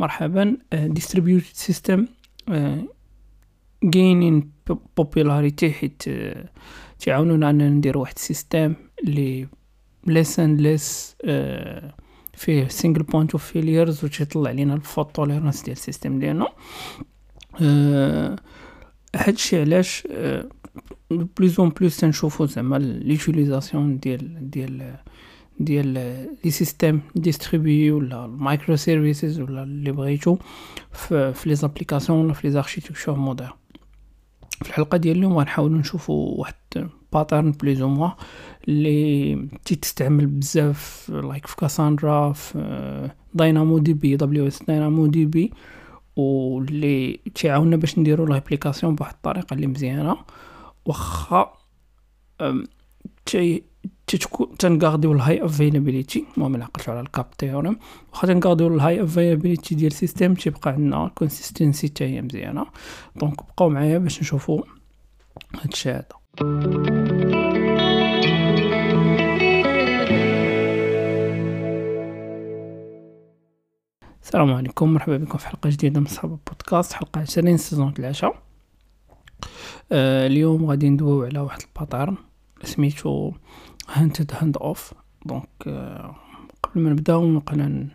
مرحبا. 0.00 0.56
distributed 0.72 1.46
system 1.52 2.06
gaining 3.84 4.50
popularity 4.96 5.72
حيت 5.72 6.02
آه، 6.08 6.48
تعاونونا 6.98 7.50
اننا 7.50 7.68
نديرو 7.68 8.00
واحد 8.00 8.14
ال 8.16 8.24
system 8.24 8.74
اللي 9.04 9.48
and 10.08 10.60
less 10.60 11.14
آه، 11.24 11.94
فيه 12.34 12.68
single 12.68 13.02
point 13.02 13.36
of 13.36 13.40
failures 13.52 14.04
و 14.04 14.06
تيطلع 14.06 14.50
لينا 14.50 14.74
ال 14.74 14.81
fault 14.81 15.14
tolerance 15.14 15.62
ديال 15.62 15.76
ال 15.76 15.82
system 15.82 16.18
ديالنا. 16.18 16.46
آه، 17.62 18.36
هادشي 19.16 19.60
علاش 19.60 20.08
plus 21.10 21.60
en 21.60 21.68
plus 21.68 21.96
تنشوفو 21.96 22.46
زعما 22.46 22.76
l'utilisation 22.78 23.98
ديال 23.98 24.50
ديال 24.50 24.96
ديال 25.60 25.86
les 26.44 26.50
systèmes 26.50 27.00
distribués 27.14 27.90
ولا 27.90 28.24
ال 28.24 28.76
microservices 28.76 29.40
ولا 29.40 29.62
اللي 29.62 29.92
بغيتو 29.92 30.36
في, 30.92 31.34
les 31.46 31.54
applications 31.54 32.24
ولا 32.24 32.32
في 32.32 32.46
les 32.46 32.52
architectures 32.52 33.14
modernes 33.16 33.50
في 34.62 34.68
الحلقة 34.68 34.96
ديال 34.96 35.16
اليوم 35.16 35.38
غنحاولوا 35.38 35.78
نشوفوا 35.78 36.38
واحد 36.40 36.54
pattern 37.12 37.50
plus 37.50 37.82
ou 37.82 37.90
moins 37.90 38.10
اللي 38.68 39.48
تستعمل 39.64 40.26
بزاف 40.26 41.10
like 41.10 41.46
في 41.46 41.56
Cassandra 41.56 42.32
في 42.32 43.10
داينامو 43.34 43.78
دي 43.78 43.92
بي 43.92 44.16
دبليو 44.16 44.46
اس 44.46 44.62
داينامو 44.62 45.06
دي 45.06 45.24
بي 45.24 45.52
واللي 46.16 47.20
تيعاوننا 47.34 47.76
باش 47.76 47.98
نديرو 47.98 48.26
l'application 48.26 48.94
بواحد 48.94 49.14
الطريقة 49.14 49.54
اللي 49.54 49.66
مزيانة. 49.66 50.16
واخا 50.86 51.52
تي 53.26 53.62
تنغارديو 54.58 55.12
ال 55.12 55.44
high 55.44 55.64
availability 55.64 56.24
المهم 56.36 56.54
الا 56.54 56.64
عقلتو 56.64 56.92
على 56.92 57.00
ال 57.00 57.07
CAP 57.07 57.30
theorem 57.38 57.76
واخا 58.12 58.26
تنغارديو 58.26 58.66
ال 58.66 59.04
high 59.04 59.21
availability 59.21 59.74
ديال 59.74 59.90
ال 59.92 59.98
system 59.98 60.34
تيبقى 60.34 60.70
عندنا 60.70 61.10
consistency 61.14 61.86
حتى 61.86 62.04
هي 62.04 62.22
مزيانه 62.22 62.66
donc 63.16 63.36
بقاو 63.36 63.68
معايا 63.68 63.98
باش 63.98 64.20
نشوفو 64.20 64.62
هادشي 65.62 65.90
هذا. 65.90 66.04
السلام 74.22 74.52
عليكم 74.52 74.94
مرحبا 74.94 75.16
بكم 75.16 75.38
في 75.38 75.46
حلقة 75.48 75.70
جديدة 75.70 76.00
من 76.00 76.06
صحاب 76.06 76.30
البودكاست 76.32 76.92
حلقة 76.92 77.20
20 77.20 77.56
saison 77.56 77.94
العشاء 77.98 78.42
آه 79.92 80.26
اليوم 80.26 80.66
غادي 80.66 80.88
ندويو 80.88 81.24
على 81.24 81.38
واحد 81.38 81.60
ال 81.62 81.69
pattern 81.69 82.16
سميتو 82.64 83.32
hinted 83.92 84.32
handoff 84.34 84.92
donc 85.26 85.44
قبل 86.62 86.80
ما 86.80 86.90
نبداو 86.90 87.30
نقلا 87.30 87.88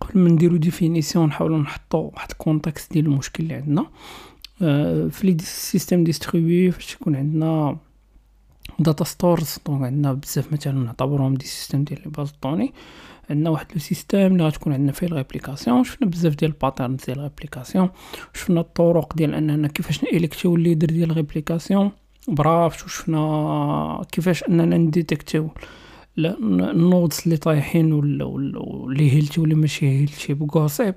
قبل 0.00 0.20
ما 0.20 0.28
نديرو 0.28 0.56
définition 0.56 1.26
نحاولو 1.26 1.58
نحطو 1.58 1.98
واحد 1.98 2.30
ال 2.30 2.37
contexte 2.37 2.92
ديال 2.92 3.06
المشكل 3.06 3.42
اللي 3.42 3.54
عندنا. 3.54 3.86
آه، 4.62 5.08
في 5.08 5.26
les 5.26 5.36
systèmes 5.38 6.04
distribués 6.04 6.72
فاش 6.72 6.94
يكون 6.94 7.16
عندنا 7.16 7.76
data 8.78 9.04
stores 9.04 9.58
donc 9.66 9.82
عندنا 9.82 10.12
بزاف 10.12 10.52
مثلا 10.52 10.72
نعتبرهم 10.72 11.34
des 11.34 11.46
systèmes 11.46 11.84
ديال 11.84 12.00
les 12.04 12.10
bases 12.10 12.32
de 12.42 12.48
données. 12.48 12.72
عندنا 13.30 13.50
واحد 13.50 13.66
le 13.72 13.78
système 13.78 14.32
اللي 14.32 14.44
غتكون 14.44 14.72
عندنا 14.72 14.92
فيه 14.92 15.06
ال 15.06 15.12
réplication. 15.12 15.84
شفنا 15.84 16.08
بزاف 16.08 16.34
ديال 16.34 16.50
ال 16.50 16.56
pattern 16.56 16.96
ديال 16.96 17.18
ال 17.18 17.24
réplication. 17.24 17.90
شفنا 18.34 18.60
الطرق 18.60 19.16
ديال 19.16 19.34
أننا 19.34 19.68
كيفاش 19.68 20.04
نإلكتيو 20.04 20.56
ال 20.56 20.60
leader 20.60 20.86
ديال 20.86 21.10
ال 21.10 21.16
réplication. 21.16 21.90
ب 22.28 22.39
Raft 22.39 22.84
وشفنا 22.84 24.02
كيفاش 24.12 24.44
أننا 24.44 24.76
نديتكتيو. 24.76 25.50
ال 26.18 26.35
nodes 26.35 27.20
اللي 27.24 27.36
طايحين 27.36 27.92
واللي 27.92 29.12
healthy 29.12 29.40
واللي 29.40 29.54
ماشي 29.54 29.86
healthy 29.88 30.34
ب 30.34 30.43
gossip 30.43 30.94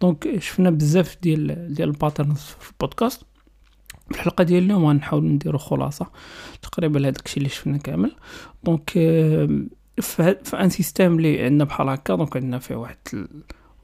donc 0.00 0.38
شفنا 0.38 0.70
بزاف 0.70 1.16
ديال 1.22 1.74
ديال 1.74 1.88
ال 1.88 1.94
patterns 1.94 2.40
في 2.40 2.70
البودكاست. 2.70 3.22
في 4.08 4.14
الحلقة 4.14 4.44
ديال 4.44 4.64
اليوم 4.64 4.86
غنحاول 4.86 5.24
نديرو 5.24 5.58
خلاصة. 5.58 6.06
تقريبا 6.62 6.98
لهداك 6.98 7.26
الشيء 7.26 7.38
اللي 7.38 7.48
شفنا 7.48 7.78
كامل. 7.78 8.12
donc 8.64 8.90
في 10.00 10.36
un 10.54 10.70
système 10.70 11.16
اللي 11.16 11.44
عندنا 11.44 11.64
بحال 11.64 11.88
هكا 11.88 12.14
donc 12.14 12.36
عندنا 12.36 12.58
فيه 12.58 12.74
واحد 12.74 12.96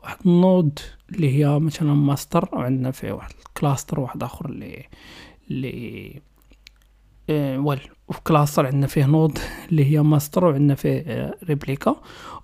واحد 0.02 0.16
ال 0.26 0.37
node 0.37 0.78
اللي 1.12 1.38
هي 1.38 1.58
مثلا 1.58 1.94
ماستر 1.94 2.48
وعندنا 2.52 2.90
فيه 2.90 3.12
واحد 3.12 3.32
ال 3.48 3.55
cluster 3.55 4.00
واحد 4.00 4.22
آخر 4.22 4.46
اللي 4.46 4.84
اللي 5.50 6.22
آه 7.30 7.58
وال 7.58 7.80
وفي 8.08 8.20
cluster 8.20 8.66
عندنا 8.66 8.86
فيه 8.86 9.06
node 9.06 9.38
اللي 9.70 9.84
هي 9.84 10.02
ماستر 10.02 10.44
وعندنا 10.44 10.74
فيه 10.74 11.34
replica 11.44 11.96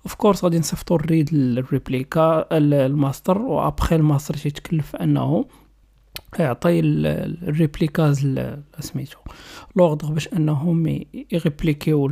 of 0.03 0.13
course 0.13 0.43
غادي 0.43 0.59
نصيفطو 0.59 0.95
الريد 0.95 1.29
الريبليكا 1.33 2.47
الماستر 2.57 3.37
وأبخي 3.37 3.95
الماستر 3.95 4.33
تيتكلف 4.33 4.95
أنه 4.95 5.45
يعطي 6.39 6.79
ال 6.79 6.97
replicas 6.97 8.39
سميتو 8.79 9.17
l'ordre 9.75 10.11
باش 10.11 10.27
أنهم 10.27 11.03
يريبليكيو 11.31 12.11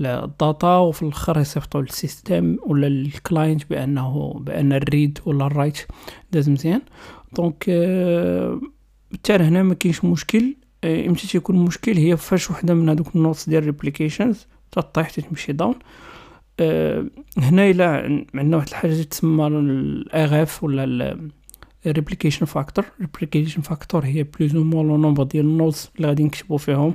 ال 0.00 0.15
data 0.15 0.76
وفي 0.76 1.02
الآخر 1.02 1.38
يصيفطوا 1.40 1.82
لل 1.82 2.00
system 2.00 2.56
ولا 2.66 2.86
ال 2.86 2.98
client 2.98 3.70
بانه 3.70 4.32
بأن 4.40 4.72
ال 4.72 4.81
read 4.81 5.18
ولا 5.26 5.46
ال 5.46 5.51
write 5.51 5.78
داز 6.32 6.50
مزيان. 6.50 6.82
donc 7.32 7.64
بالتالي 9.10 9.44
هنا 9.44 9.62
ما 9.62 9.74
كاينش 9.74 10.04
مشكل. 10.04 10.56
إمتى 10.84 11.26
تيكون 11.26 11.56
المشكل 11.56 11.96
هي 11.96 12.16
فاش 12.16 12.50
وحدة 12.50 12.74
من 12.74 12.88
هذوك 12.88 13.16
ال 13.16 13.21
nodes 13.21 13.48
ديال 13.48 13.64
replications 13.64 14.46
تطيح 14.72 15.10
تمشي 15.10 15.52
down 15.52 15.74
أه 16.60 17.06
هنا 17.38 17.70
إلا 17.70 17.86
عندنا 18.34 18.56
واحد 18.56 18.68
الحاجة 18.68 19.02
تسمى 19.02 19.46
ال 19.46 20.42
RF 20.42 20.64
ولا 20.64 21.18
ال 21.86 21.91
replication 21.91 22.46
factor 22.46 22.84
replication 23.00 23.60
factor 23.60 24.04
هي 24.04 24.22
plus 24.22 24.56
ou 24.56 24.62
le 24.62 24.96
nombre 24.96 25.22
ديال 25.22 25.44
ال 25.44 25.52
nodes 25.52 25.90
اللي 25.96 26.08
غادي 26.08 26.24
نكتبو 26.24 26.56
فيهم 26.56 26.94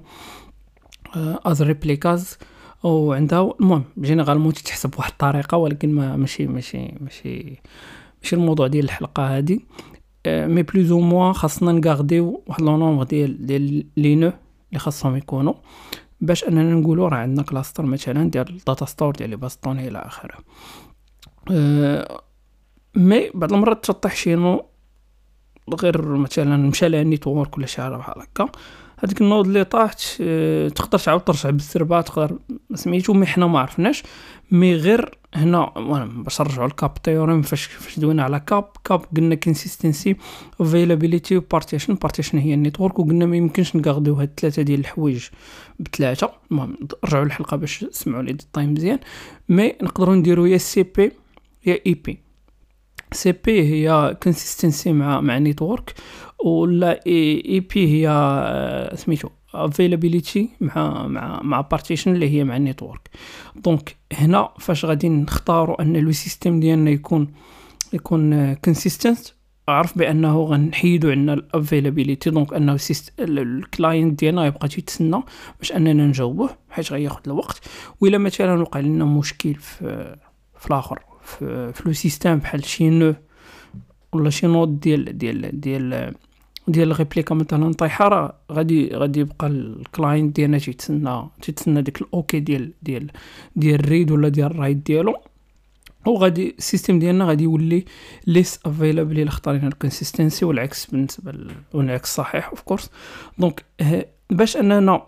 as 1.15 1.61
replicas 1.61 2.37
أو 2.85 3.13
عندها 3.13 3.53
المهم 3.59 3.83
généralement 3.99 4.53
تتحسب 4.53 4.89
بواحد 4.91 5.11
الطريقة 5.11 5.57
ولكن 5.57 5.93
ما 5.93 6.15
ماشي 6.15 6.47
ماشي 6.47 6.93
ماشي 7.01 7.61
ماشي 8.21 8.35
الموضوع 8.35 8.67
ديال 8.67 8.85
الحلقة 8.85 9.37
هذه 9.37 9.59
mais 10.27 10.63
plus 10.63 10.91
ou 10.91 10.99
moins 10.99 11.33
خاصنا 11.33 11.71
نغارديو 11.71 12.43
واحد 12.47 12.61
le 12.61 12.77
nombre 12.77 13.03
ديال 13.03 13.45
ديال 13.45 13.85
les 13.97 14.15
nœuds 14.15 14.31
اللي 14.69 14.79
خاصهم 14.79 15.15
يكونوا 15.15 15.53
باش 16.21 16.43
أننا 16.43 16.73
نقولوا 16.73 17.09
راه 17.09 17.17
عندنا 17.17 17.43
cluster 17.43 17.85
مثلا 17.85 18.29
ديال 18.29 18.49
ال 18.49 18.56
data 18.56 18.85
store 18.85 19.15
ديال 19.15 19.29
les 19.29 19.35
bases 19.35 19.54
de 19.54 19.61
données 19.61 19.87
إلى 19.87 19.99
آخره. 19.99 20.35
mais 22.95 23.29
بعض 23.33 23.53
المرات 23.53 23.85
تطيح 23.85 24.15
شي 24.15 24.35
nœud 24.35 24.65
غير 25.73 26.01
مثلا 26.01 26.57
مشى 26.57 26.89
لها 26.89 27.03
network 27.03 27.57
ولا 27.57 27.65
شي 27.65 27.81
حاجة 27.81 27.95
بحال 27.95 28.21
هكا. 28.21 28.49
هذيك 29.03 29.21
ال 29.21 29.26
node 29.26 29.45
اللي 29.45 29.63
طاحت 29.63 30.01
آه 30.21 30.69
تقدر 30.69 30.99
تعاود 30.99 31.21
ترجع 31.21 31.49
بالزربة 31.49 32.01
تقدر 32.01 32.39
سميتو 32.75 33.13
مي 33.13 33.25
حنا 33.25 33.47
ما 33.47 33.59
عرفناش 33.59 34.03
مي 34.51 34.75
غير 34.75 35.18
هنا 35.35 35.73
باش 36.05 36.41
نرجعو 36.41 36.67
ل 36.67 36.74
CAP 36.74 36.93
theorem 36.93 37.41
فاش 37.41 37.63
فاش 37.63 37.99
دوينا 37.99 38.23
على 38.23 38.39
CAP. 38.39 38.65
CAP 38.83 39.01
قلنا 39.17 39.35
consistency 39.35 40.15
availability 40.61 41.37
و 41.37 41.41
partition 41.41 42.37
هي 42.37 42.53
ال 42.53 42.59
network 42.59 42.99
وقلنا 42.99 43.25
ما 43.25 43.37
يمكنش 43.37 43.75
نغارديو 43.75 44.13
هاد 44.13 44.29
الثلاثه 44.29 44.61
ديال 44.61 44.79
الحوايج 44.79 45.27
بثلاثه 45.79 46.31
المهم 46.51 46.77
رجعوا 47.05 47.25
للحلقة 47.25 47.57
باش 47.57 47.79
تسمعوا 47.79 48.23
لي 48.23 48.31
ال 48.31 48.37
theorem 48.37 48.73
مزيان. 48.73 48.99
mais 49.49 49.75
نقدروا 49.81 50.15
نديرو 50.15 50.45
يا 50.45 50.57
CP 50.57 51.11
يا 51.65 51.79
AP 51.87 52.19
CP 53.11 53.61
هي 53.63 54.17
consistency 54.23 54.93
مع 54.93 55.21
مع 55.21 55.37
network 55.37 55.93
ولا 56.45 56.99
AP 57.07 58.07
هي 58.07 58.91
سميتو 58.95 59.29
availability 59.53 60.49
مع 60.61 61.07
مع 61.07 61.41
مع 61.43 61.61
partition 61.61 62.15
اللي 62.15 62.29
هي 62.29 62.43
مع 62.43 62.57
ال 62.57 62.64
network 62.64 63.09
donc 63.55 63.95
هنا 64.13 64.49
فاش 64.59 64.85
غادي 64.85 65.09
نختاروا 65.09 65.81
أن 65.81 65.97
le 65.97 66.11
système 66.11 66.59
ديالنا 66.59 66.91
يكون 66.91 67.33
يكون 67.93 68.53
consistent 68.53 69.19
عرف 69.67 69.97
بأنه 69.97 70.41
غنحيدو 70.43 71.11
عندنا 71.11 71.33
ال 71.33 71.41
availability 71.41 72.29
donc 72.29 72.53
أنه 72.53 72.77
ال 73.19 73.34
client 73.34 74.19
ديالنا 74.19 74.45
يبقى 74.45 74.67
تيتسنى 74.67 75.23
باش 75.59 75.71
أننا 75.71 76.07
نجاوبوه 76.07 76.49
حيت 76.69 76.91
غياخد 76.91 77.21
الوقت. 77.27 77.61
ولا 78.01 78.17
مثلا 78.17 78.61
وقع 78.61 78.79
لنا 78.79 79.05
مشكل 79.05 79.55
في 79.55 80.15
في 80.59 80.67
الآخر 80.67 80.99
في, 81.23 81.73
في 81.73 81.83
le 81.85 81.93
système 81.93 82.35
بحال 82.35 82.65
شي 82.65 82.89
nœud 82.89 83.13
ولا 84.13 84.29
شي 84.29 84.47
node 84.47 84.79
ديال 84.79 85.17
ديال 85.17 85.41
ديال 85.41 85.61
ديال 85.61 86.15
ال 86.77 86.84
replica 86.85 87.35
مثلا 87.35 87.73
طايحه 87.73 88.07
راه 88.07 88.33
غادي 88.51 88.89
غادي 88.95 89.19
يبقى 89.19 89.47
ال 89.47 89.60
client 89.60 90.35
ديالنا 90.35 90.57
تيتسنى 90.57 91.29
تيتسنى 91.41 91.81
ديك 91.81 92.01
ال 92.01 92.14
OK 92.14 92.39
ديال 92.39 92.73
ديال 92.81 93.11
ديال 93.55 93.79
ال 93.79 93.86
read 93.86 94.11
ولا 94.11 94.29
ديال 94.29 94.51
ال 94.51 94.56
write 94.56 94.77
ديالو. 94.77 95.15
وغادي 96.07 96.55
ال 96.57 96.63
system 96.63 96.99
ديالنا 96.99 97.25
غادي 97.25 97.43
يولي 97.43 97.85
less 98.27 98.59
available 98.65 99.19
إلا 99.19 99.29
اختارينا 99.29 99.67
ال 99.67 99.74
consistency 99.74 100.45
والعكس 100.45 100.85
بالنسبة 100.85 101.33
والعكس 101.73 102.15
صحيح 102.15 102.49
of 102.49 102.61
course 102.61 102.89
donc 103.37 103.65
باش 104.29 104.57
أننا 104.57 105.05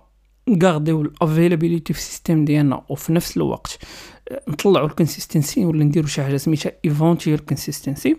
نغارديو 0.47 1.01
ال 1.01 1.08
availability 1.08 1.93
في 1.93 1.99
ال 1.99 2.06
system 2.06 2.45
ديالنا 2.45 2.81
وفي 2.89 3.13
نفس 3.13 3.37
الوقت 3.37 3.79
نطلعوا 4.47 4.87
ال 4.87 4.94
consistency 4.94 5.65
ولا 5.65 5.83
نديروا 5.83 6.07
شي 6.07 6.23
حاجة 6.23 6.37
سميتها 6.37 6.71
eventual 6.85 7.39
consistency 7.39 8.17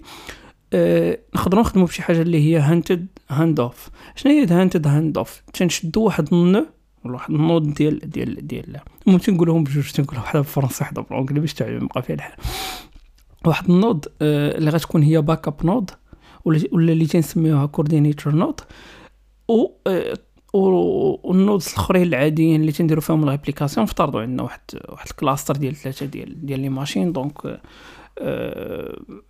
أه 0.73 1.19
نخدموا 1.37 1.87
بشي 1.87 2.03
حاجة 2.03 2.23
اللي 2.23 2.39
هي 2.39 2.59
hinted 2.59 3.07
handoff 3.31 3.89
شنو 4.17 4.33
هي 4.33 4.47
hinted 4.47 4.87
handoff 4.87 5.43
تنشدوا 5.53 6.05
واحد 6.07 6.35
ال 6.35 6.40
nœud 6.40 6.67
ولا 7.05 7.15
واحد 7.15 7.31
ال 7.35 7.43
node 7.43 7.75
ديال 7.75 8.11
ديال 8.11 8.47
ديال 8.47 8.81
المهم 9.07 9.19
تنقولهم 9.21 9.65
بجوج 9.65 9.91
تنقول 9.91 10.19
وحده 10.19 10.41
بالفرنسي 10.41 10.85
وحده 10.85 11.03
بالانجلي 11.03 11.41
باش 11.41 11.55
تعلم 11.55 11.85
يبقى 11.85 12.03
فيها 12.03 12.15
الحال. 12.17 12.33
واحد 13.47 13.71
ال 13.71 13.78
node 13.78 14.07
أه 14.23 14.59
اللي 14.59 14.71
غتكون 14.71 15.03
هي 15.03 15.21
backup 15.23 15.67
node 15.67 15.91
ولا 16.45 16.57
اللي 16.73 17.07
تنسميوها 17.07 17.67
coordinator 17.67 18.35
node 18.35 18.61
و 19.49 19.67
أه 19.87 20.15
وال 20.55 20.87
nodes 20.87 21.69
الأخرين 21.69 22.03
العاديين 22.03 22.61
اللي 22.61 22.73
تنديرو 22.73 23.01
فيهم 23.01 23.25
ال 23.25 23.30
réplication 23.30 23.85
افترضوا 23.85 24.21
عندنا 24.21 24.43
واحد 24.43 24.61
واحد 24.89 25.07
ال 25.11 25.16
cluster 25.16 25.57
ديال 25.57 25.75
ثلاثة 25.77 26.07
ديال 26.07 26.47
ديال 26.47 26.61
les 26.61 26.69
machines 26.69 27.13
donc 27.13 27.47
آه 27.47 27.61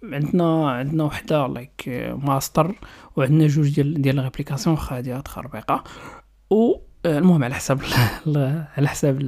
عندنا 0.02 0.70
عندنا 0.70 1.04
وحدة 1.04 1.46
like 1.46 1.88
master 2.24 2.74
وعندنا 3.16 3.46
جوج 3.46 3.74
ديال 3.74 4.02
ديال 4.02 4.18
ال 4.18 4.23
réplication 4.23 4.76
واخا 4.76 4.98
هادي 4.98 5.22
تخربيقه 5.22 5.84
و 6.50 6.74
آه، 7.06 7.18
المهم 7.18 7.44
على 7.44 7.54
حساب 7.54 7.80
على 8.76 8.88
حساب 8.88 9.20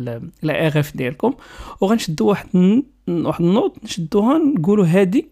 ال 0.42 0.80
RF 0.80 0.96
ديالكم. 0.96 1.34
وغنشدو 1.80 2.28
واحد 2.28 2.48
واحد 3.08 3.44
ال 3.44 3.50
node 3.50 3.72
نشدوها 3.84 4.38
نقولوا 4.38 4.86
هادي 4.86 5.28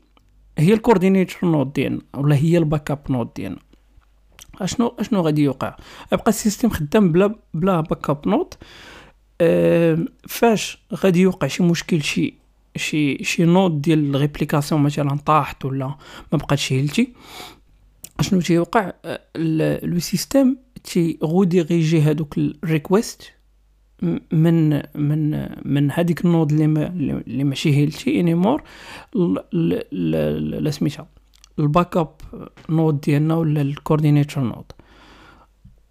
هي 0.59 0.73
ال 0.73 0.79
coordinator 0.79 1.51
node 1.51 1.73
ديالنا 1.73 2.01
ولا 2.15 2.37
هي 2.37 2.59
ال 2.59 2.91
backup 2.91 2.99
node 3.11 3.29
ديالنا. 3.37 3.59
أشنو 4.61 4.95
أشنو 4.99 5.21
غادي 5.21 5.43
يوقع؟ 5.43 5.77
يبقى 6.13 6.29
ال 6.29 6.34
system 6.34 6.69
خدام 6.69 7.13
بلا 7.13 7.35
بلا 7.55 7.81
backup 7.81 8.29
node 8.29 8.59
فاش 10.29 10.83
غادي 10.95 11.21
يوقع 11.21 11.47
شي 11.47 11.63
مشكل 11.63 12.03
شي 12.03 12.42
شي 12.77 13.25
شي 13.25 13.45
node 13.45 13.83
ديال 13.83 14.15
ال 14.15 14.20
réplication 14.20 14.83
مثلا 14.83 15.19
طاحت 15.27 15.65
ولا 15.65 15.87
ما 16.33 16.39
بقاتش 16.39 16.73
healthy. 16.73 17.13
أشنو 18.21 18.41
تيوقع؟ 18.41 18.93
le 19.83 19.99
système 19.99 20.57
تيغوديريجي 20.85 22.01
هادوك 22.01 22.39
ال 22.39 22.49
requests 22.49 23.33
من 24.33 24.83
من 24.95 25.49
من 25.65 25.91
هذيك 25.91 26.25
ال 26.25 26.30
node 26.30 26.53
اللي 26.53 26.67
ما 26.67 26.87
اللي 27.27 27.45
ماشي 27.45 27.77
healthy 27.77 28.21
anymore 28.21 28.63
لا 29.53 30.71
سميتها 30.71 31.07
ال 31.59 31.97
backup 31.97 32.15
node 32.69 33.01
ديالنا 33.01 33.35
ولا 33.35 33.63
ال 33.63 33.69
coordinator 33.69 34.45
node 34.45 34.65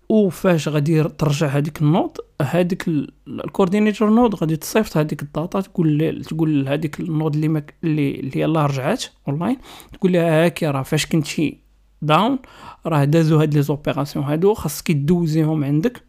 وفاش 0.10 0.68
غادي 0.68 1.04
ترجع 1.04 1.48
هذيك 1.48 1.82
ال 1.82 1.89
node 1.89 2.18
هذيك 2.42 2.88
ال 3.28 3.35
coordinator 3.35 4.10
node 4.10 4.36
غادي 4.36 4.56
تصيفط 4.56 4.98
هذيك 4.98 5.22
ال 5.22 5.30
data 5.30 5.62
تقول 5.62 6.22
تقول 6.28 6.66
لهذيك 6.66 7.00
ال 7.00 7.07
node 7.07 7.36
اللي 7.36 7.48
مك... 7.48 7.74
اللي 7.84 8.20
اللي 8.20 8.40
يلاه 8.42 8.66
رجعات 8.66 9.04
أونلاين 9.28 9.58
تقول 9.94 10.14
لها 10.14 10.46
هاكي 10.46 10.68
راه 10.68 10.82
فاش 10.84 11.06
كنتي 11.06 11.58
down 12.02 12.40
راه 12.86 13.04
دازو 13.04 13.40
هاد 13.40 13.54
les 13.54 13.62
opérations 13.62 14.26
هادو 14.26 14.54
خاصك 14.54 14.92
دوزيهم 14.92 15.64
عندك 15.64 16.04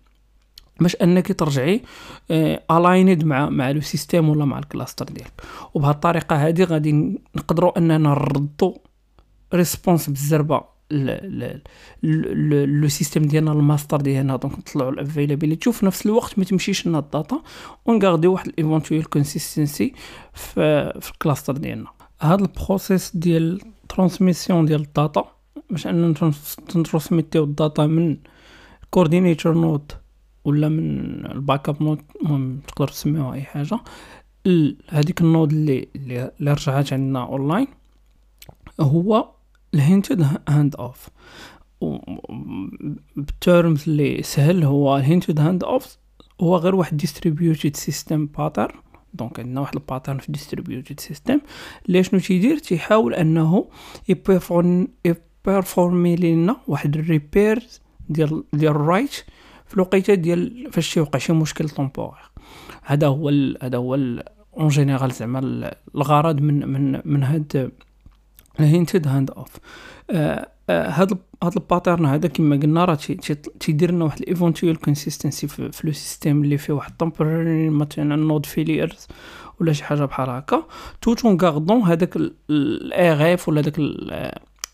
باش 0.81 0.97
أنك 0.97 1.33
ترجعي 1.33 1.83
aligned 2.71 3.25
مع 3.25 3.49
مع 3.51 3.71
le 3.71 3.81
système 3.81 4.29
ولا 4.29 4.45
مع 4.45 4.59
ال 4.59 4.64
cluster 4.65 5.05
ديالك. 5.05 5.43
وبهذه 5.75 5.95
الطريقة 5.95 6.65
غادي 6.65 7.19
نقدروا 7.37 7.79
أننا 7.79 7.99
نردوا 7.99 8.73
response 9.55 10.11
بالزربة 10.11 10.72
le 12.03 12.89
système 12.89 13.23
ديالنا 13.23 13.53
الماستر 13.53 14.01
ديالنا. 14.01 14.37
donc 14.37 14.59
نطلعوا 14.59 14.91
ال 14.91 14.97
availability 14.97 15.69
وفي 15.69 15.87
نفس 15.87 16.07
الوقت 16.07 16.39
ما 16.39 16.45
تمشيش 16.45 16.87
لنا 16.87 16.99
ال 16.99 17.06
data. 17.06 17.43
ونغاردي 17.87 18.27
واحد 18.27 18.49
ال 18.49 18.55
eventual 18.55 19.05
consistency 19.05 19.93
في, 20.35 20.93
في 21.01 21.11
ال 21.11 21.17
cluster 21.17 21.57
ديالنا. 21.57 21.89
هاد 22.21 22.41
ال 22.41 22.50
process 22.50 23.17
ديال 23.17 23.61
transmission 23.89 24.67
ديال 24.67 24.81
ال 24.81 24.90
data 24.90 25.25
باش 25.71 25.87
أننا 25.87 26.15
ترانسميتيو 26.85 27.45
ال 27.45 27.53
data 27.53 27.87
من 27.87 28.17
coordinator 28.91 29.55
node 29.55 29.93
ولا 30.45 30.69
من 30.69 31.27
ال 31.27 31.69
backup 31.69 31.83
node 31.83 32.03
المهم 32.23 32.61
تقدر 32.69 32.89
تسميوها 32.89 33.35
أي 33.35 33.43
حاجة. 33.43 33.79
هذيك 34.89 35.21
ال 35.21 35.27
node 35.27 35.53
اللي 35.53 35.89
اللي 35.97 36.53
رجعات 36.53 36.93
عندنا 36.93 37.25
اونلاين 37.25 37.67
هو 38.81 39.31
ال 39.75 39.82
hinted 39.82 40.27
handoff 40.49 41.09
بال 43.17 43.37
terms 43.37 43.89
اللي 43.89 44.23
سهل 44.23 44.65
هو 44.65 44.97
ال 44.97 45.41
hinted 45.41 45.65
handoff 45.65 45.99
هو 46.41 46.57
غير 46.57 46.75
واحد 46.75 46.97
distributed 46.97 47.77
system 47.77 48.27
pattern 48.27 48.75
donc 49.15 49.41
عندنا 49.41 49.61
واحد 49.61 49.75
ال 49.75 49.80
pattern 49.80 50.19
في 50.19 50.33
distributed 50.33 51.01
system 51.01 51.41
اللي 51.87 52.03
شنو 52.03 52.21
تيدير 52.21 52.59
تيحاول 52.59 53.15
أنه 53.15 53.69
يبيرفورمي 54.09 56.17
لنا 56.17 56.57
واحد 56.69 56.97
ال 56.97 57.06
repair 57.06 57.63
ديال 58.09 58.45
ديال 58.53 58.71
ال 58.71 58.80
write 58.80 59.25
في 59.67 59.75
الوقيتة 59.75 60.15
ديال 60.15 60.73
فاش 60.73 60.95
تيوقع 60.95 61.19
شي 61.19 61.33
مشكل 61.33 61.69
temporaire 61.69 62.31
هذا 62.83 63.07
هو 63.07 63.29
هذا 63.63 63.79
هو 63.79 63.95
en 64.57 64.69
général 64.69 65.11
زعما 65.11 65.71
الغرض 65.95 66.41
من 66.41 66.69
من 66.69 67.01
من 67.05 67.23
هاد 67.23 67.73
ال 68.61 69.09
hinted 69.09 69.31
handoff. 69.31 69.57
هاد 70.71 71.19
هاد 71.43 71.57
ال 71.57 71.63
pattern 71.63 72.07
هذا 72.07 72.29
كما 72.29 72.57
قلنا 72.57 72.85
راه 72.85 72.95
تيدير 73.61 73.91
لنا 73.91 74.05
واحد 74.05 74.21
ال 74.21 74.27
eventual 74.27 74.77
consistency 74.77 75.49
في, 75.49 75.63
le 75.85 75.93
système 75.93 76.43
اللي 76.43 76.59
فيه 76.59 76.73
واحد 76.73 76.97
temporary 76.97 77.71
مثلا 77.71 78.17
node 78.17 78.47
failures 78.47 79.09
ولا 79.61 79.73
شي 79.73 79.85
حاجة 79.85 80.05
بحال 80.05 80.31
هكا. 80.31 80.67
tout 81.01 81.25
en 81.25 81.39
gardant 81.41 81.83
هذاك 81.83 82.17
ال 82.51 83.35
RF 83.35 83.49
ولا 83.49 83.61
داك 83.61 83.81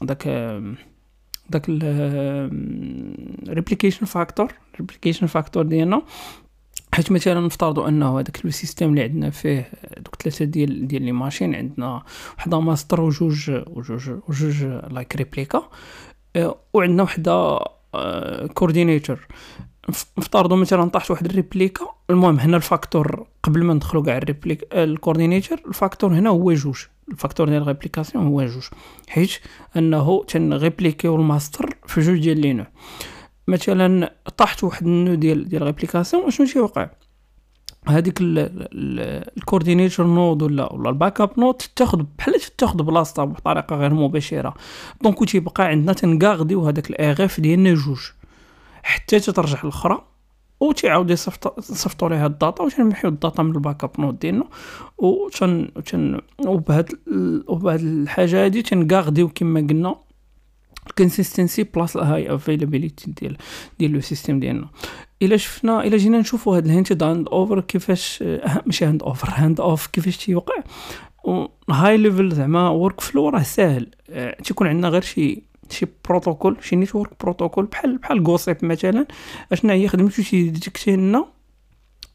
داك 0.02 0.28
داك 1.50 1.62
ال 3.48 3.53
replication 3.53 4.06
factor 4.06 4.52
ال 4.74 4.79
replication 4.79 5.26
factor 5.26 5.62
ديالنا. 5.62 6.02
حيت 6.98 7.12
مثلا 7.12 7.40
نفترضوا 7.40 7.88
أنه 7.88 8.18
هذاك 8.18 8.40
le 8.44 8.50
système 8.50 8.90
اللي 8.90 9.02
عندنا 9.02 9.30
فيه 9.30 9.70
دوك 9.96 10.22
ثلاثة 10.22 10.44
ديال 10.44 10.88
ديال 10.88 11.02
les 11.02 11.12
machines 11.12 11.54
عندنا 11.54 12.02
وحدة 12.38 12.60
ماستر 12.60 13.00
وجوج 13.00 13.50
وجوج 13.66 14.10
وجوج 14.28 14.64
like 14.64 15.16
replica 15.16 15.68
آه 16.36 16.56
وعندنا 16.72 17.02
وحدة 17.02 17.58
coordinator 18.54 19.26
آه 19.30 19.92
نفترضوا 20.18 20.56
مثلا 20.56 20.90
طاحت 20.90 21.10
واحد 21.10 21.26
ال 21.26 21.34
replica 21.34 21.86
المهم 22.10 22.40
هنا 22.40 22.56
ال 22.56 22.66
factor 22.66 23.26
قبل 23.42 23.64
ما 23.64 23.74
ندخلوا 23.74 24.02
كاع 24.02 24.16
ال 24.16 24.23
replica 24.23 24.68
ال 24.72 24.80
coordinator 24.80 25.58
ال 25.68 25.75
factor 25.75 26.12
هنا 26.12 26.30
هو 26.30 26.52
جوج. 26.52 26.84
ال 27.08 27.14
factor 27.14 27.48
ديال 27.48 27.62
ال 27.62 27.68
réplication 27.68 28.26
هو 28.26 28.44
جوج. 28.44 28.68
حيت 29.08 29.30
أنه 29.76 30.24
تنغيبليكيو 30.24 31.16
الماستر 31.16 31.76
في 31.86 32.00
جوج 32.00 32.18
ديال 32.18 32.40
les 32.40 32.52
nœuds. 32.52 32.64
مثلا 33.48 34.14
طاحت 34.36 34.64
واحد 34.64 34.86
ال 34.86 34.91
nœud 34.91 35.14
ديال 35.14 35.48
ديال 35.48 35.62
réplication 35.62 36.30
شنو 36.30 36.46
تيوقع؟ 36.46 36.90
هذيك 37.90 38.18
ال 38.20 38.36
coordinator 38.36 40.06
node 40.06 40.42
ولا 40.42 40.72
ولا 40.72 40.90
ال 40.90 41.20
backup 41.20 41.30
node 41.38 41.62
تاخذ 41.76 42.02
بحال 42.18 42.34
تاخذ 42.58 42.82
بلاصتها 42.82 43.24
بطريقة 43.24 43.76
غير 43.76 43.94
مباشرة. 43.94 44.54
donc 45.02 45.24
تيبقى 45.24 45.64
عندنا 45.64 45.92
تنغارديو 45.92 46.66
هذاك 46.66 46.90
ال 46.90 47.12
RF 47.12 47.40
ديالنا 47.40 47.74
جوج. 47.74 48.00
حتى 48.82 49.20
تترجع 49.20 49.58
الاخرى 49.64 50.04
و 50.60 50.72
تيعاود 50.72 51.10
يصيفطوا 51.10 52.08
ليها 52.08 52.26
ال 52.26 52.34
data 52.34 52.62
و 52.62 52.68
تنمحيو 52.68 53.10
ال 53.10 53.17
data 53.17 53.42
من 53.42 53.54
ال 53.54 53.84
backup 53.84 53.90
node 53.98 54.18
ديالنا. 54.18 54.44
و 54.98 55.28
تن 55.86 56.20
وبهاد 56.46 56.92
وبهاد 57.48 57.80
الحاجة 57.80 58.44
هادي 58.44 58.62
تن 58.62 58.75
garder 58.75 59.15
يو 59.15 59.28
كما 59.28 59.60
قلنا. 59.60 60.07
ال 60.88 60.95
consistency 60.95 61.62
plus 61.62 61.96
high 61.96 62.34
availability 62.34 63.10
ديال 63.10 63.36
ديال 63.78 63.90
le 63.90 64.00
système 64.00 64.40
ديالنا. 64.40 64.68
إلا 65.22 65.36
شفنا 65.36 65.84
إلا 65.84 65.96
جينا 65.96 66.18
نشوفوا 66.18 66.56
هاد 66.56 66.64
ال 66.64 66.72
hint 66.72 67.02
hand 67.02 67.28
over 67.28 67.60
كيفاش 67.60 68.24
ماشي 68.66 68.84
hand 68.84 69.02
over 69.02 69.28
hand 69.30 69.60
off 69.60 69.86
كيفاش 69.86 70.16
تيوقع. 70.16 70.54
high 71.70 71.96
level 71.96 72.34
زعما 72.34 72.68
workflow 72.68 73.28
راه 73.28 73.42
ساهل. 73.42 73.90
تيكون 74.44 74.66
عندنا 74.66 74.88
غير 74.88 75.02
شي 75.02 75.42
شي 75.70 75.86
بروتوكول 76.08 76.56
شي 76.62 76.76
network 76.76 77.10
protocol 77.20 77.64
بحال 77.64 77.98
بحال 77.98 78.26
gossip 78.26 78.64
مثلا. 78.64 79.06
أشنا 79.52 79.72
هي 79.72 79.88
خدمته 79.88 80.22
تي 80.22 80.37
détecter 80.37 80.96
لنا 80.96 81.24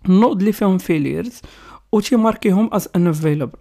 ال 0.10 0.15
nodes 0.15 0.40
اللي 0.40 0.52
فيهم 0.52 0.78
failures 0.78 1.42
و 1.92 2.00
تي 2.00 2.12
marquer 2.12 2.57
هم 2.57 2.70
as 2.74 2.90
unavailable 2.96 3.60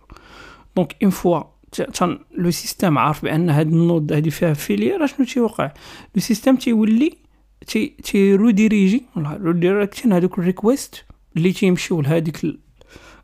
donc 0.76 0.96
en 1.02 1.10
même 1.10 1.51
temps 1.72 2.18
le 2.34 2.50
système 2.50 2.98
عارف 2.98 3.22
بأن 3.22 3.50
هاد 3.50 3.66
ال 3.66 3.75
node 3.75 4.12
هادي 4.12 4.30
فيها 4.30 4.54
failure 4.54 5.06
شنو 5.06 5.26
تيوقع؟ 5.26 5.72
le 6.14 6.22
système 6.22 6.56
تيولي 6.56 7.18
تي 7.66 7.86
تي 7.86 8.34
rediriger 8.34 9.02
ولا 9.16 9.40
redirection 9.42 10.12
هادوك 10.12 10.38
ال 10.38 10.46
requests 10.46 11.04
اللي 11.36 11.52
تيمشيو 11.52 12.00
لهاديك 12.00 12.40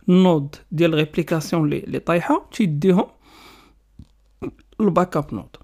ال 0.09 0.18
node 0.18 0.57
ديال 0.73 0.95
réplication 0.95 1.73
اللي 1.73 1.99
طايحة 1.99 2.49
تيديهم 2.53 3.07
ال 4.81 5.17
backup 5.17 5.35
node 5.35 5.57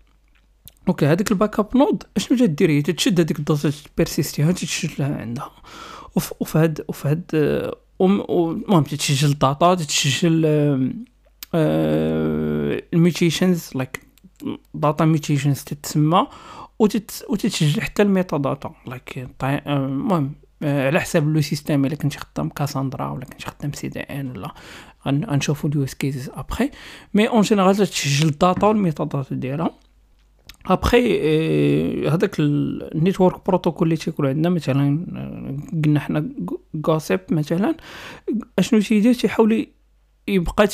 okay 0.88 1.06
هذيك 1.06 1.32
ال 1.32 1.58
backup 1.58 1.76
node 1.76 2.02
اشنو 2.16 2.38
جات 2.38 2.50
دير 2.50 2.80
تشد 2.80 3.20
هذيك 3.20 3.38
ال 3.38 3.45
data 3.45 3.72
persister 3.96 4.47
ها 4.47 4.52
تشد 4.52 4.90
لها 4.98 5.16
عندها. 5.16 5.50
وفي 6.16 6.58
هاد 6.58 6.84
وفي 6.88 7.08
هاد 7.08 7.24
المهم 8.00 8.82
تتسجل 8.82 9.28
ال 9.28 9.38
data 9.38 9.74
تتسجل 9.74 10.44
ال 11.54 11.76
mutations 11.76 13.70
like 13.74 14.00
data 14.74 15.04
mutations 15.04 15.64
تتسمى 15.64 16.26
وتتسجل 16.78 17.82
حتى 17.82 18.02
ال 18.02 18.36
metadata. 18.36 18.74
like 18.86 19.28
المهم 19.42 20.32
آه، 20.62 20.86
على 20.86 21.00
حساب 21.00 21.28
le 21.28 21.40
système 21.40 21.84
إلا 21.84 21.94
كنتي 21.94 22.18
خدام 22.18 22.48
Cassandra 22.48 23.10
ولا 23.10 23.24
كنتي 23.24 23.46
خدام 23.46 23.72
CDN 23.72 24.30
ولا 24.30 24.54
غنشوفو 25.08 25.68
ال 25.68 25.75
use 25.75 25.94
cases 25.94 26.30
après 26.34 26.70
mais 27.14 27.28
en 27.28 27.40
général 27.40 27.76
تسجل 27.76 28.28
ال 28.28 28.34
data 28.34 28.55
وال 28.55 28.66
metadata 28.66 29.34
ديالها. 29.34 29.70
ابخي 30.66 31.18
هذاك 32.08 32.40
ال 32.40 32.54
network 32.54 33.46
protocol 33.46 33.86
اللي 33.86 33.96
تيكون 33.96 34.26
عندنا 34.26 34.48
مثلا 34.48 35.06
آه، 35.16 35.80
قلنا 35.84 36.00
حنا 36.00 36.28
gossip 36.86 37.20
مثلا 37.30 37.74
أشنو 38.58 38.80
تيدير؟ 38.80 39.14
تيحاول 39.14 39.66
يبقى 40.28 40.66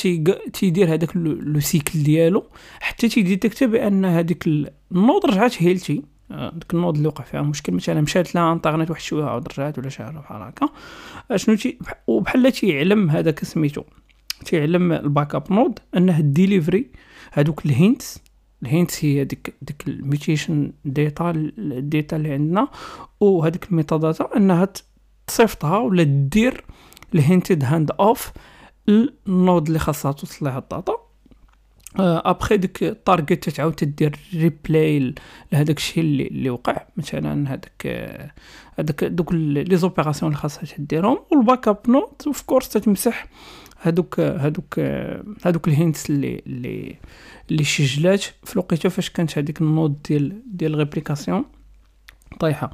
تيدير 0.53 0.93
هذاك 0.93 1.15
le 1.15 1.59
cycle 1.59 2.03
ديالو 2.03 2.43
حتى 2.79 3.09
تي 3.09 3.19
détecter 3.19 3.60
ا 3.60 3.65
بأن 3.65 4.05
هذيك 4.05 4.47
ال 4.91 4.98
node 4.98 5.25
رجعت 5.25 5.63
healthy 5.63 6.03
ديك 6.31 6.73
ال 6.73 6.77
node 6.77 6.95
اللي 6.95 7.07
وقع 7.07 7.23
فيها. 7.23 7.41
مشكل 7.41 7.73
مثلا 7.73 8.01
مشات 8.01 8.35
لها 8.35 8.53
انترنت 8.53 8.89
واحد 8.89 9.01
شوية 9.01 9.25
عاود 9.25 9.47
رجعت 9.47 9.79
ولا 9.79 9.89
حاجة 9.89 10.17
بحال 10.19 10.41
هكا. 10.41 10.69
اشنو 11.31 11.55
تي 11.55 11.77
وبحال 12.07 12.51
تيعلم 12.51 13.09
هذاك 13.09 13.43
سميتو 13.43 13.83
تيعلم 14.45 14.91
ال 14.91 15.35
backup 15.35 15.53
node 15.53 15.79
أنه 15.97 16.19
الديليفري 16.19 16.91
هادوك 17.33 17.65
ال 17.65 17.74
hints 17.74 18.19
ال 18.63 18.70
hints 18.70 19.05
هي 19.05 19.23
ديك 19.23 19.53
ديك 19.61 19.87
ال 19.87 19.96
mutation 19.96 20.71
data 20.85 21.31
ال 21.57 21.69
data 21.69 22.17
اللي 22.17 22.31
عندنا. 22.31 22.67
وهذيك 23.19 23.67
ال 23.69 23.97
metadata 23.97 24.37
انها 24.37 24.67
تصيفطها 25.27 25.77
ولا 25.77 26.03
دير 26.03 26.65
ال 27.15 27.22
hinted 27.22 27.63
handoff 27.63 28.31
ال 29.27 29.35
node 29.35 29.67
اللي 29.67 29.79
خاصها 29.79 30.11
توصل 30.11 30.45
لها 30.45 30.59
ال 30.59 30.65
data. 30.65 30.93
après 31.99 32.57
ديك 32.57 32.83
ال 32.83 32.92
target 32.92 33.49
تعاود 33.49 33.73
تدير 33.73 34.15
replay 34.33 35.15
لهداك 35.51 35.77
الشيء 35.77 36.03
اللي, 36.03 36.27
اللي 36.27 36.49
وقع. 36.49 36.85
مثلا 36.97 37.49
هذاك 37.49 37.87
هذاك 38.79 39.03
دوك 39.03 39.33
les 39.33 39.77
opérations 39.77 40.31
اللي 40.31 40.41
خاصها 40.41 40.65
تديرهم. 40.65 41.17
وال 41.31 41.67
backup 41.67 41.77
node 41.87 42.23
of 42.27 42.41
course 42.41 42.69
تتمسح 42.69 43.27
هادوك 43.81 44.19
هادوك 44.19 44.79
هادوك 45.45 45.67
ال 45.67 45.74
hints 45.74 46.09
اللي 46.09 46.41
اللي 46.47 46.95
اللي 47.51 47.63
سجلات 47.63 48.21
في 48.21 48.53
الوقيته 48.53 48.89
فاش 48.89 49.09
كانت 49.09 49.37
هذيك 49.37 49.61
ال 49.61 49.69
node 49.69 50.01
ديال 50.01 50.41
ديال 50.45 50.75
réplication 50.75 51.45
طايحة. 52.39 52.71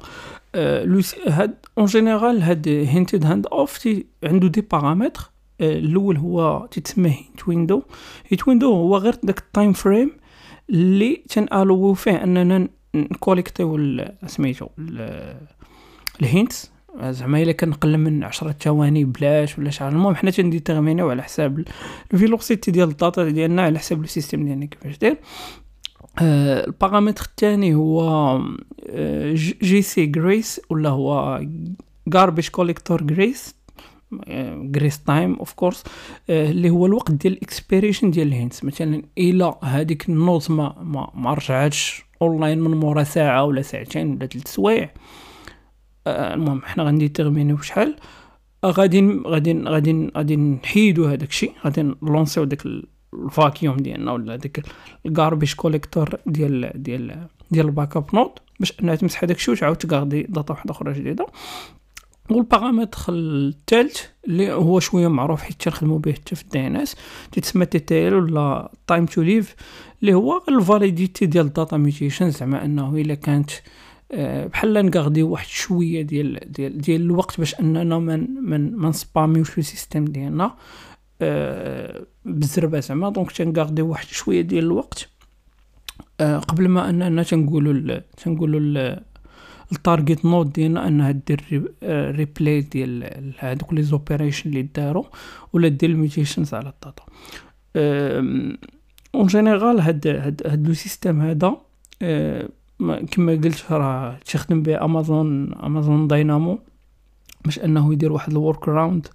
أه 0.54 1.02
هاد 1.26 1.54
en 1.78 1.86
général 1.86 2.42
هاد 2.42 2.68
hinted 2.68 3.24
handoff 3.26 3.88
عنده 4.24 4.48
des 4.48 4.60
paramètres. 4.60 5.30
الأول 5.60 6.16
هو 6.16 6.68
تتسمى 6.70 7.10
hint 7.10 7.48
window 7.48 7.82
hint 8.28 8.48
window 8.48 8.72
هو 8.72 8.96
غير 8.96 9.14
داك 9.22 9.38
ال 9.38 9.45
time 9.45 9.72
frame 9.72 10.10
اللي 10.70 11.22
تنالو 11.28 11.94
فيه 11.94 12.24
أننا 12.24 12.68
ن 12.94 13.01
collecter 13.01 13.64
يو 13.64 13.78
سميتو 14.26 14.66
ال 16.20 16.28
hints 16.28 16.70
زعما 17.02 17.42
إلا 17.42 17.52
كنقل 17.52 17.98
من 17.98 18.24
عشرة 18.24 18.52
ثواني 18.60 19.04
بلاش 19.04 19.58
ولا 19.58 19.70
شحال 19.70 19.92
المهم 19.92 20.14
حنا 20.14 20.30
تن 20.30 20.41
déterminer 20.41 20.99
يو 20.99 21.10
على 21.10 21.22
حساب 21.22 21.64
ال 22.14 22.20
velocity 22.20 22.70
ديال 22.70 22.88
ال 22.88 22.96
data 22.96 23.30
ديالنا 23.30 23.62
على 23.62 23.78
حساب 23.78 24.04
ال 24.04 24.10
system 24.10 24.44
ديالنا 24.44 24.66
كيفاش 24.66 24.98
داير 24.98 25.16
آه 26.18 26.66
البارامتر 26.66 27.24
الثاني 27.24 27.74
هو 27.74 28.40
GC 29.62 29.82
grace 29.82 30.60
ولا 30.70 30.88
هو 30.88 31.40
garbage 32.16 32.50
collector 32.58 33.00
grace. 33.12 33.57
grace 34.72 35.04
time 35.04 35.34
of 35.34 35.52
course 35.52 35.84
اللي 36.30 36.70
هو 36.70 36.86
الوقت 36.86 37.12
ديال 37.12 37.32
ال 37.32 37.39
expiration 37.39 38.10
ديال 38.10 38.28
ال 38.28 38.34
hints 38.34 38.64
مثلا 38.64 39.02
الا 39.18 39.58
هذيك 39.62 40.08
ال 40.08 40.16
node 40.16 40.50
ما 40.50 40.76
ما, 40.82 41.10
ما 41.14 41.34
رجعتش 41.34 42.04
اونلاين 42.22 42.60
من 42.60 42.70
مورا 42.70 43.02
ساعة 43.02 43.44
ولا 43.44 43.62
ساعتين 43.62 44.10
ولا 44.10 44.26
ثلاث 44.26 44.46
سوايع. 44.46 44.90
آه 46.06 46.34
المهم 46.34 46.62
حنا 46.64 46.82
غن 46.82 47.08
déterminer 47.08 47.50
يو 47.50 47.58
شحال. 47.58 47.96
غادي 48.64 49.20
غادي 49.26 49.62
غادي 49.62 50.10
غادي 50.16 50.36
نحيدو 50.36 51.04
هذاك 51.04 51.28
الشيء. 51.28 51.52
غادي 51.64 51.82
ن 51.82 51.89
lancer 51.89 52.30
يو 52.30 52.44
داك 52.44 52.62
ال 53.14 53.23
vacuum 53.23 53.76
ديالنا 53.76 54.12
ولا 54.12 54.36
داك 54.36 54.62
ال 55.06 55.12
garbage 55.12 55.54
collector 55.54 56.14
ديال 56.26 56.82
ديال 56.82 57.26
ديال 57.50 57.66
ال 57.66 57.96
backup 57.96 58.04
node 58.14 58.30
باش 58.60 58.80
أنها 58.80 58.94
تمسح 58.94 59.24
هذاك 59.24 59.36
الشيء 59.36 59.54
وتعاود 59.54 59.76
ت 59.76 59.83
garder 59.83 60.22
data 60.22 60.52
واحدة 60.52 60.70
أخرى 60.70 60.92
جديدة. 60.92 61.26
والبارامتر 62.30 63.04
الثالث 63.08 64.00
اللي 64.26 64.52
هو 64.52 64.80
شوية 64.80 65.08
معروف 65.08 65.42
حيت 65.42 65.62
تنخدمو 65.62 65.98
به 65.98 66.12
حتى 66.12 66.34
في 66.36 66.42
ال 66.42 66.66
DNS. 66.66 66.96
تيتسمى 67.32 67.66
TTL 67.66 68.14
ولا 68.14 68.72
time 68.86 69.06
to 69.06 69.22
live 69.22 69.54
اللي 70.00 70.14
هو 70.14 70.42
ال 70.48 70.57
validity 70.57 71.26
ديال 71.26 71.46
ال 71.46 71.52
data 71.52 71.76
mutation 71.76 72.30
زعما 72.30 72.64
أنه 72.64 72.96
إلا 72.96 73.14
كانت 73.14 73.50
آه، 74.12 74.46
بحال 74.46 74.72
ن 74.72 74.78
garder 74.78 75.17
يو 75.17 75.30
واحد 75.30 75.46
شوية 75.46 76.02
ديال 76.02 76.52
ديال 76.52 76.78
ديال 76.78 77.00
الوقت 77.00 77.38
باش 77.38 77.60
أننا 77.60 77.98
من 77.98 78.26
من 78.42 78.76
ما 78.76 78.88
ن 78.88 78.94
spammer 78.94 79.35
يوش 79.35 79.58
ال 79.58 79.64
système 79.64 80.04
ديالنا 80.04 80.54
أه 81.22 82.06
بالزربه 82.24 82.80
زعما. 82.80 83.10
donc 83.10 83.32
تن 83.32 83.43
garder 83.43 83.77
يو 83.77 83.88
واحد 83.88 84.06
شوية 84.06 84.40
ديال 84.40 84.64
الوقت 84.64 85.08
أه 86.20 86.38
قبل 86.38 86.68
ما 86.68 86.90
أننا 86.90 87.22
تنقولوا 87.22 88.00
تنقولوا 88.16 88.96
ال 89.72 89.79
target 89.79 90.24
node 90.24 90.52
ديالنا 90.52 90.88
انها 90.88 91.10
دير 91.10 91.70
replay 92.16 92.60
ديال 92.60 93.34
هادوك 93.38 93.72
les 93.72 93.82
opérations 93.82 94.50
اللي 94.50 94.62
دارو 94.62 95.06
ولا 95.52 95.68
دير 95.68 95.90
ال 95.90 95.96
mutations 95.96 96.54
على 96.54 96.72
ال 96.72 96.77
data. 96.77 97.04
en 99.14 99.26
général 99.26 99.80
هاد 99.80 100.06
هاد 100.06 100.42
هاد 100.46 100.68
le 100.68 100.74
système 100.74 101.20
هذا 101.20 101.56
كما 103.10 103.30
قلت 103.30 103.72
راه 103.72 104.18
تخدم 104.24 104.62
به 104.62 104.84
Amazon 104.84 105.54
Amazon 105.54 106.08
Dynamo 106.08 106.58
باش 107.44 107.58
أنه 107.58 107.92
يدير 107.92 108.12
واحد 108.12 108.30
ال 108.30 108.68
workaround 108.68 109.08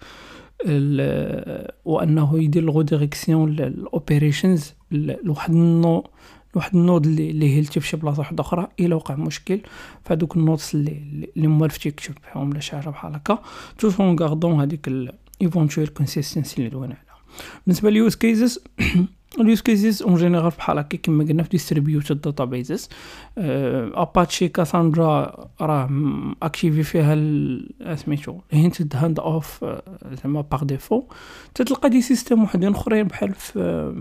وأنه 1.86 2.44
يدير 2.44 2.64
ال 2.64 2.82
redirection 2.82 3.50
ال 3.50 3.61
operations 3.61 4.74
لواحد 4.92 5.54
ال 5.54 5.72
no 5.72 6.08
واحد 6.56 6.76
ال 6.76 6.82
node 6.82 7.06
اللي 7.06 7.32
اللي 7.32 7.64
في 7.64 7.88
شي 7.88 7.98
بلاصة 7.98 8.20
واحدة 8.20 8.42
أخرى 8.42 8.68
إلا 8.80 8.96
وقع 8.96 9.16
مشكل. 9.16 9.60
فهادوك 10.06 10.38
ال 10.38 10.44
nodes 10.44 10.72
اللي 10.74 11.30
اللي 11.38 11.48
موالف 11.48 11.86
يكتب 11.86 12.14
بهم 12.36 12.50
ولا 12.50 12.60
شي 12.60 12.72
حاجة 12.76 12.90
بحال 12.90 13.16
هكا. 13.16 13.40
tout 13.78 14.00
en 14.00 14.20
gardant 14.20 14.60
هذيك 14.60 14.88
ال 14.88 14.99
eventual 14.99 15.88
consistency 15.88 16.58
اللي 16.58 16.70
دوينا 16.70 16.96
عليها 16.96 17.14
بالنسبة 17.66 17.90
لل 17.90 18.00
use 18.00 18.16
cases 18.16 18.64
ال 19.40 19.45
use 19.45 19.62
cases 19.62 20.04
en 20.04 20.16
général 20.16 20.50
بحال 20.50 20.78
هكا 20.78 20.98
كما 20.98 21.24
قلنا 21.24 21.44
في 21.44 21.50
distributed 21.50 22.22
databases 22.22 22.90
Apache 23.38 24.48
Cassandra 24.48 25.48
راه 25.62 25.90
activer 26.42 26.84
فيها 26.84 27.16
سميتو 27.96 28.38
hint 28.52 28.96
handoff 28.96 29.66
زعما 30.24 30.42
par 30.42 30.64
défaut 30.64 31.04
تتلقى 31.56 31.90
des 31.90 32.02
systèmes 32.02 32.44
وحدين 32.44 32.72
أخرين 32.72 33.04
بحال 33.08 33.34
في 33.34 33.94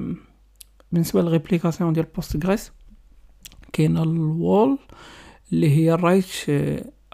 بالنسبة 0.92 1.22
لل 1.22 1.33
réplication 1.33 1.92
ديال 1.92 2.06
Postgres 2.14 2.72
كاينة 3.72 4.02
ال 4.02 4.21
WAL 4.21 4.78
اللي 5.52 5.76
هي 5.76 5.94
write 5.94 6.26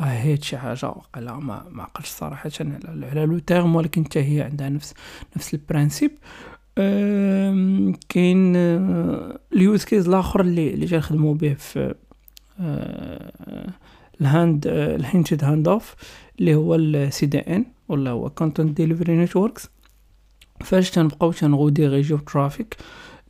ahead 0.00 0.44
شي 0.44 0.58
حاجة 0.58 0.87
وقيلا 0.87 1.37
ما 1.37 1.64
ما 1.70 1.82
عقلتش 1.82 2.08
صراحة 2.08 2.50
على 2.61 3.11
le 3.14 3.38
terme 3.38 3.76
ولكن 3.76 4.04
حتى 4.04 4.20
هي 4.20 4.42
عندها 4.42 4.68
نفس 4.68 4.94
نفس 5.37 5.54
ال 5.54 5.60
principe. 5.60 6.11
كاين 8.08 8.56
ال 9.52 9.61
use 9.61 9.85
case 9.85 10.08
الآخر 10.08 10.40
اللي 10.40 10.75
اللي 10.75 10.87
تنخدمو 10.87 11.35
به 11.35 11.54
في 11.54 11.94
ال 14.20 14.30
hand 14.30 14.66
ال 14.66 14.78
hinted 14.78 15.44
handoff 15.44 15.94
اللي 16.40 16.54
هو 16.54 16.75
ال 16.75 17.26
CDN 17.26 17.64
ولا 17.88 18.11
هو 18.11 18.30
content 18.30 18.76
delivery 18.76 19.16
networks 19.16 19.68
فاش 20.61 20.90
تنبقاو 20.90 21.32
تن 21.32 21.68
rediriger 21.68 22.18
يو 22.18 22.31
traffic 22.31 22.76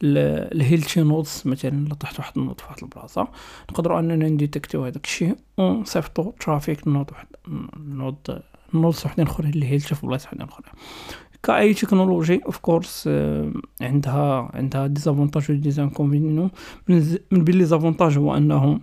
ال 0.02 0.14
healthy 0.14 1.00
nodes 1.02 1.42
مثلا 1.46 1.86
إلا 1.86 1.94
طحت 1.94 2.18
واحد 2.18 2.32
ال 2.36 2.41
node 2.41 2.60
فواحد 2.60 2.82
البلاصة 2.82 3.28
نقدروا 3.70 4.00
أننا 4.00 4.28
ن 4.28 4.33
détecter 4.33 4.74
يو 4.74 4.84
هذاك 4.84 5.04
الشيء 5.04 5.36
ونصيفطو 5.58 6.32
traffic 6.40 6.88
node 6.88 7.10
واحد 7.10 7.26
node 7.78 8.42
nodes 8.74 9.06
وحدين 9.06 9.26
أخرين 9.26 9.50
اللي 9.50 9.66
healthy 9.66 9.94
في 9.94 10.06
بلايص 10.06 10.26
وحدين 10.26 10.42
أخرين. 10.42 10.72
كأي 11.42 11.74
technology 11.74 12.40
of 12.46 12.58
course 12.58 13.08
عندها 13.80 14.50
عندها 14.54 14.86
des 14.86 15.02
avantages 15.02 15.50
و 15.50 15.54
des 15.54 15.72
inconvénients 15.72 16.50
من 16.88 17.44
بين 17.44 17.58
les 17.58 17.64
avantages 17.64 18.18
هو 18.18 18.36
انه 18.36 18.80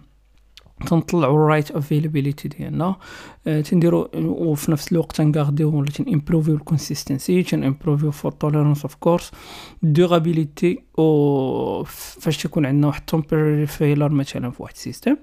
تنطلعوا 0.87 1.35
ال 1.35 1.41
write 1.41 1.71
availability 1.71 2.47
ديالنا. 2.47 2.95
آه، 3.47 3.61
تنديرو 3.61 4.09
وفي 4.15 4.71
نفس 4.71 4.91
الوقت 4.91 5.15
تنغارديو 5.15 5.77
ولا 5.77 5.91
تنامبروفيو 5.91 6.55
ال 6.55 6.62
consistency 6.62 7.43
تنامبروفيو 7.43 8.11
fault 8.11 8.31
tolerance 8.31 8.81
of 8.81 8.95
course 8.95 9.31
durability 9.83 10.79
و 10.97 11.83
فاش 11.83 12.43
تكون 12.43 12.65
عندنا 12.65 12.87
واحد 12.87 13.05
temporary 13.05 13.65
failure 13.65 14.09
مثلا 14.09 14.51
في 14.51 14.63
واحد 14.63 14.73
ال 14.73 14.79
system 14.79 15.17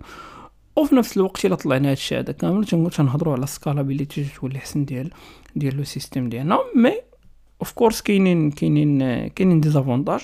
وفي 0.76 0.94
نفس 0.94 1.16
الوقت 1.16 1.44
إلا 1.44 1.54
طلعنا 1.54 1.90
هادشي 1.90 2.18
هذا 2.18 2.32
كامل 2.32 2.64
تنقول 2.64 2.90
تنهضروا 2.90 3.35
على 3.35 3.47
scalability 3.46 4.25
تولي 4.25 4.59
حسن 4.59 4.85
ديال 4.85 5.11
ديال 5.56 5.76
le 5.76 5.84
système 5.84 6.28
ديالنا. 6.28 6.59
mais 6.76 6.92
of 7.61 7.72
course 7.72 8.02
كاينين 8.02 8.50
كاينين 8.50 9.28
كاينين 9.28 9.61
désavantages 9.61 10.20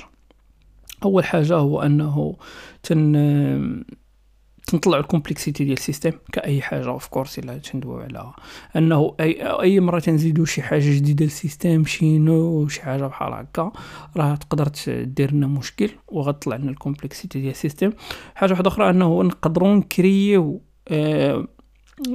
أول 1.05 1.25
حاجة 1.25 1.57
هو 1.57 1.83
أنه 1.83 2.37
تن 2.83 3.17
تنطلعوا 4.69 5.03
ال 5.03 5.08
complexity 5.08 5.65
ديال 5.65 5.77
ال 5.77 5.82
system 5.82 6.13
كأي 6.33 6.63
حاجة 6.63 6.89
of 6.89 7.07
course 7.07 7.39
إلا 7.39 7.59
تندويو 7.59 8.01
على 8.01 8.33
أنه 8.77 9.15
اي 9.21 9.43
أي 9.43 9.81
مرة 9.81 9.99
تنزيدو 9.99 10.45
شي 10.45 10.63
حاجة 10.63 10.97
جديدة 10.97 11.25
لل 11.25 11.40
system 11.40 11.85
شي 11.85 12.19
نو 12.19 12.69
شي 12.69 12.83
حاجة 12.83 13.07
بحال 13.07 13.33
هكا 13.33 13.73
راه 14.17 14.35
تقدر 14.35 14.69
دير 14.89 15.33
لنا 15.33 15.47
مشكل 15.47 15.91
وغتطلع 16.09 16.57
لنا 16.57 16.71
ال 16.71 16.77
complexity 16.77 17.41
ديال 17.41 17.51
ال 17.51 17.56
system. 17.56 17.93
حاجة 18.35 18.53
واحدة 18.53 18.69
أخرى 18.69 18.91
أنه 18.91 19.23
نقدروا 19.23 19.75
نكرييو 19.75 20.63
آه 20.89 21.47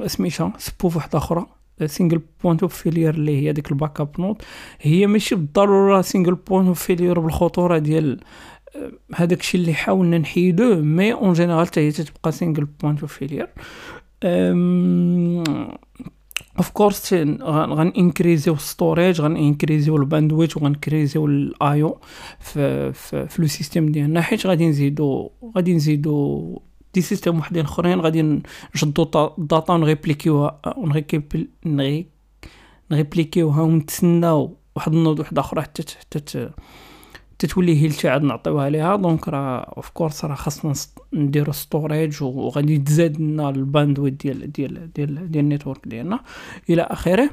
سميتها 0.06 0.52
SPOF 0.58 0.96
واحدة 0.96 1.18
أخرى 1.18 1.46
single 1.86 2.20
point 2.44 2.62
of 2.62 2.74
failure 2.74 3.14
اللي 3.14 3.42
هي 3.42 3.52
ديك 3.52 3.70
ال 3.72 4.00
backup 4.00 4.20
node. 4.20 4.42
هي 4.80 5.06
ماشي 5.06 5.34
بالضرورة 5.34 6.00
single 6.00 6.34
point 6.34 6.68
of 6.68 6.82
failure 6.82 7.20
بالخطورة 7.20 7.78
ديال 7.78 8.20
هذاك 9.14 9.40
الشيء 9.40 9.60
اللي 9.60 9.74
حاولنا 9.74 10.18
نحيدوه 10.18 10.76
mais 10.76 11.12
en 11.12 11.32
général 11.32 11.66
حتى 11.66 11.80
هي 11.80 11.90
تتبقى 11.90 12.32
single 12.32 12.64
point 12.64 13.00
of 13.00 13.12
failure 13.12 13.48
of 16.58 16.70
course 16.70 17.14
غنانكريزيو 17.44 18.56
storage 18.56 19.20
غنانكريزيو 19.20 19.96
ال 19.96 20.02
bandwidth 20.02 20.56
وغنانكريزيو 20.56 21.26
ال 21.26 21.50
IO 21.50 21.98
في 22.40 22.92
في, 22.92 23.28
في 23.28 23.42
le 23.42 23.48
système 23.48 23.92
ديالنا. 23.92 24.20
حيت 24.20 24.46
غادي 24.46 24.68
نزيدو 24.68 25.30
غادي 25.56 25.74
نزيدو 25.74 26.58
des 26.94 27.00
systèmes 27.00 27.38
وحدين 27.38 27.64
أخرين 27.64 28.00
غادي 28.00 28.40
نشدو 28.74 29.10
ال 29.38 29.45
data 29.45 29.72
ونريبليكيوها 29.72 30.60
نريبليكيوها 32.90 33.62
ونتسناو 33.62 34.56
واحد 34.76 34.92
ال 34.92 34.98
node 34.98 35.20
وحده 35.20 35.40
أخرى 35.40 35.62
حتى 35.62 35.82
حتى 36.00 36.50
تتولي 37.38 37.82
هي 37.82 37.86
اللي 37.86 38.10
عاد 38.10 38.22
نعطيوها 38.22 38.70
ليها. 38.70 38.96
donc 38.96 39.28
راه 39.28 39.58
of 39.76 39.88
course 39.90 40.24
راه 40.24 40.34
خاصنا 40.34 40.72
نديرو 41.12 41.52
storage 41.52 42.22
وغادي 42.22 42.78
تزاد 42.78 43.20
لنا 43.20 43.50
ال 43.50 43.57
bandwidth 43.57 44.22
ديال 44.22 44.52
ديال 44.52 44.92
ديال 44.92 45.30
ديال 45.30 45.44
ال 45.44 45.50
network 45.50 45.88
ديالنا 45.88 46.20
إلى 46.70 46.82
آخره. 46.82 47.30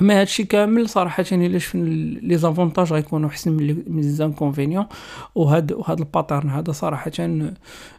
mais 0.00 0.20
هادشي 0.20 0.44
كامل 0.44 0.88
صراحة 0.88 1.24
الا 1.32 1.58
شفنا 1.58 1.84
les 2.22 2.36
avantages 2.36 2.92
غيكونوا 2.92 3.28
أحسن 3.28 3.52
من 3.52 3.66
les 3.66 4.02
inconvénients 4.02 4.86
وهاد 5.34 5.72
وهاد 5.72 5.98
ال 5.98 6.04
pattern 6.04 6.50
هذا 6.50 6.72
صراحة 6.72 7.12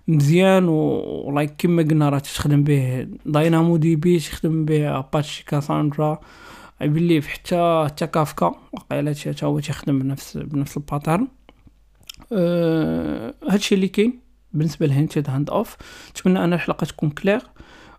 مزيان 0.08 0.68
و 0.68 0.85
like 0.85 1.54
كما 1.58 1.82
قلنا 1.84 2.10
راه 2.10 2.20
تخدم 2.20 2.64
به 2.64 3.08
DynamoDB 3.26 4.20
تخدم 4.20 4.66
به 4.66 5.00
Apache 5.00 5.46
Cassandra 5.48 6.20
بلي 6.82 7.22
حتى 7.22 7.84
حتى 7.86 8.08
كافكا 8.08 8.56
واقيلا 8.72 9.14
حتى 9.14 9.46
هو 9.46 9.60
تيخدم 9.60 10.00
بنفس 10.00 10.38
بنفس 10.38 10.78
ال 10.78 10.83
pattern. 10.83 11.28
أه 12.34 13.34
هادشي 13.50 13.76
اللي 13.76 13.88
كاين 13.88 14.20
بالنسبة 14.54 14.86
ل 14.86 15.30
hinted 15.30 15.50
handoff. 15.50 15.78
نتمنى 16.12 16.44
أن 16.44 16.54
الحلقة 16.54 16.86
تكون 16.86 17.10
كلير 17.10 17.42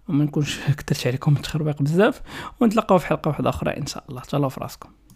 وما 0.09 0.25
نكونش 0.25 0.59
كثرت 0.79 1.07
عليكم 1.07 1.37
التخربيق 1.37 1.83
بزاف 1.83 2.23
ونتلاقاو 2.61 2.99
في 2.99 3.07
حلقة 3.07 3.29
واحدة 3.29 3.51
أخرى 3.51 3.77
إن 3.77 3.87
شاء 3.87 4.05
الله. 4.09 4.21
تهلاو 4.21 4.49
في 4.49 4.61
راسكم. 4.61 4.89